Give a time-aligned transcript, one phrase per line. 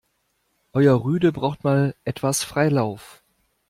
[0.73, 3.21] Euer Rüde braucht mal etwas Freilauf.